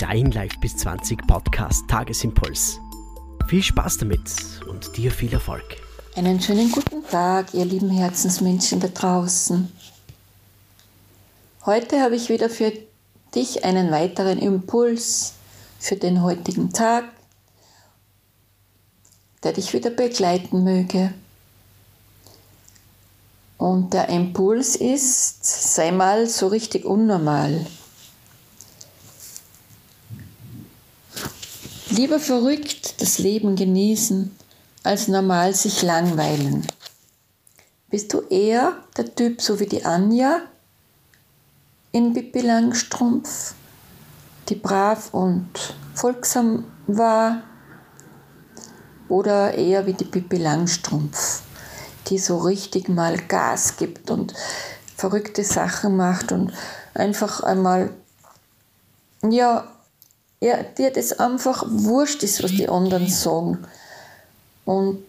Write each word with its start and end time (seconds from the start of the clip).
Dein 0.00 0.30
Live 0.30 0.58
bis 0.60 0.78
20 0.78 1.26
Podcast 1.26 1.86
Tagesimpuls. 1.86 2.80
Viel 3.48 3.62
Spaß 3.62 3.98
damit 3.98 4.22
und 4.66 4.96
dir 4.96 5.10
viel 5.10 5.30
Erfolg. 5.30 5.76
Einen 6.16 6.40
schönen 6.40 6.72
guten 6.72 7.06
Tag, 7.06 7.52
ihr 7.52 7.66
lieben 7.66 7.90
Herzensmenschen 7.90 8.80
da 8.80 8.88
draußen. 8.88 9.70
Heute 11.66 12.00
habe 12.00 12.16
ich 12.16 12.30
wieder 12.30 12.48
für 12.48 12.72
dich 13.34 13.62
einen 13.66 13.90
weiteren 13.90 14.38
Impuls 14.38 15.34
für 15.78 15.96
den 15.96 16.22
heutigen 16.22 16.72
Tag, 16.72 17.04
der 19.42 19.52
dich 19.52 19.74
wieder 19.74 19.90
begleiten 19.90 20.64
möge. 20.64 21.12
Und 23.58 23.92
der 23.92 24.08
Impuls 24.08 24.76
ist, 24.76 25.74
sei 25.74 25.92
mal 25.92 26.26
so 26.26 26.46
richtig 26.46 26.86
unnormal. 26.86 27.66
Lieber 32.00 32.18
verrückt 32.18 33.02
das 33.02 33.18
Leben 33.18 33.56
genießen, 33.56 34.34
als 34.84 35.08
normal 35.08 35.52
sich 35.54 35.82
langweilen. 35.82 36.66
Bist 37.90 38.14
du 38.14 38.22
eher 38.22 38.72
der 38.96 39.14
Typ 39.14 39.42
so 39.42 39.60
wie 39.60 39.66
die 39.66 39.84
Anja 39.84 40.40
in 41.92 42.14
Pippi 42.14 42.40
Langstrumpf, 42.40 43.52
die 44.48 44.54
brav 44.54 45.12
und 45.12 45.50
folgsam 45.92 46.64
war, 46.86 47.42
oder 49.10 49.52
eher 49.52 49.84
wie 49.84 49.92
die 49.92 50.06
Pippi 50.06 50.38
Langstrumpf? 50.38 51.42
die 52.06 52.16
so 52.16 52.38
richtig 52.38 52.88
mal 52.88 53.18
Gas 53.18 53.76
gibt 53.76 54.10
und 54.10 54.32
verrückte 54.96 55.44
Sachen 55.44 55.98
macht 55.98 56.32
und 56.32 56.50
einfach 56.94 57.42
einmal, 57.42 57.90
ja, 59.22 59.70
ja, 60.40 60.62
dir 60.62 60.90
das 60.90 61.12
einfach 61.12 61.64
wurscht 61.68 62.22
ist, 62.22 62.42
was 62.42 62.50
die 62.50 62.68
anderen 62.68 63.08
sagen 63.08 63.58
und 64.64 65.04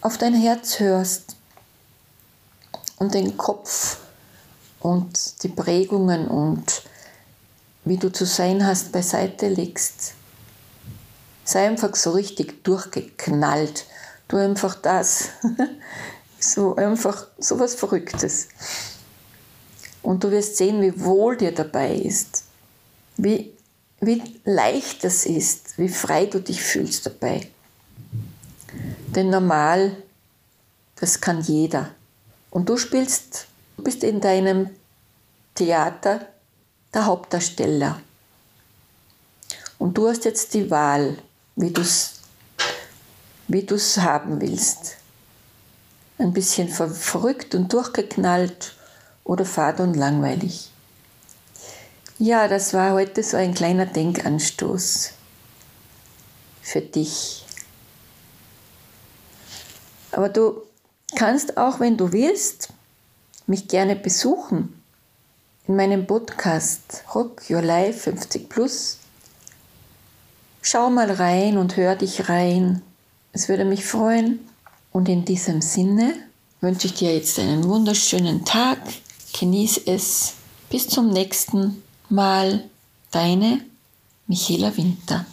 auf 0.00 0.18
dein 0.18 0.34
Herz 0.34 0.78
hörst 0.78 1.36
und 2.98 3.14
den 3.14 3.36
Kopf 3.36 3.98
und 4.80 5.42
die 5.42 5.48
Prägungen 5.48 6.28
und 6.28 6.82
wie 7.84 7.96
du 7.96 8.12
zu 8.12 8.26
sein 8.26 8.64
hast 8.66 8.92
beiseite 8.92 9.48
legst. 9.48 10.14
Sei 11.44 11.66
einfach 11.66 11.96
so 11.96 12.12
richtig 12.12 12.62
durchgeknallt. 12.62 13.86
Du 14.28 14.36
einfach 14.36 14.74
das. 14.74 15.28
So 16.44 16.74
einfach 16.74 17.28
so 17.38 17.60
was 17.60 17.76
Verrücktes. 17.76 18.48
Und 20.02 20.24
du 20.24 20.30
wirst 20.32 20.56
sehen, 20.56 20.82
wie 20.82 21.00
wohl 21.00 21.36
dir 21.36 21.54
dabei 21.54 21.94
ist, 21.94 22.42
wie, 23.16 23.52
wie 24.02 24.22
leicht 24.44 25.04
das 25.04 25.24
ist, 25.24 25.78
wie 25.78 25.88
frei 25.88 26.26
du 26.26 26.40
dich 26.40 26.62
fühlst 26.62 27.06
dabei. 27.06 27.48
Denn 29.06 29.30
normal, 29.30 29.96
das 30.96 31.20
kann 31.20 31.40
jeder. 31.40 31.90
Und 32.50 32.68
du 32.68 32.76
spielst, 32.76 33.46
du 33.76 33.84
bist 33.84 34.04
in 34.04 34.20
deinem 34.20 34.68
Theater 35.54 36.28
der 36.92 37.06
Hauptdarsteller. 37.06 38.00
Und 39.78 39.96
du 39.96 40.08
hast 40.08 40.24
jetzt 40.26 40.52
die 40.52 40.70
Wahl, 40.70 41.16
wie 41.56 41.70
du 41.70 41.80
es 41.80 42.20
wie 43.48 43.66
haben 44.00 44.40
willst 44.40 44.96
ein 46.22 46.32
bisschen 46.32 46.68
verrückt 46.68 47.54
und 47.54 47.72
durchgeknallt 47.72 48.74
oder 49.24 49.44
fad 49.44 49.80
und 49.80 49.94
langweilig. 49.94 50.70
Ja, 52.24 52.46
das 52.46 52.72
war 52.72 52.92
heute 52.92 53.20
so 53.24 53.36
ein 53.36 53.52
kleiner 53.52 53.84
Denkanstoß 53.84 55.10
für 56.60 56.80
dich. 56.80 57.44
Aber 60.12 60.28
du 60.28 60.62
kannst 61.16 61.56
auch, 61.56 61.80
wenn 61.80 61.96
du 61.96 62.12
willst, 62.12 62.68
mich 63.48 63.66
gerne 63.66 63.96
besuchen 63.96 64.80
in 65.66 65.74
meinem 65.74 66.06
Podcast 66.06 67.02
Rock 67.12 67.42
Your 67.50 67.60
Life 67.60 67.98
50 67.98 68.48
Plus. 68.48 68.98
Schau 70.60 70.90
mal 70.90 71.10
rein 71.10 71.58
und 71.58 71.76
hör 71.76 71.96
dich 71.96 72.28
rein. 72.28 72.82
Es 73.32 73.48
würde 73.48 73.64
mich 73.64 73.84
freuen. 73.84 74.48
Und 74.92 75.08
in 75.08 75.24
diesem 75.24 75.60
Sinne 75.60 76.14
wünsche 76.60 76.86
ich 76.86 76.94
dir 76.94 77.16
jetzt 77.16 77.40
einen 77.40 77.64
wunderschönen 77.64 78.44
Tag. 78.44 78.78
Genieß 79.40 79.80
es. 79.86 80.34
Bis 80.70 80.86
zum 80.86 81.10
nächsten 81.10 81.82
Mal. 82.12 82.68
Deine 83.10 83.62
Michaela 84.26 84.76
Winter. 84.76 85.24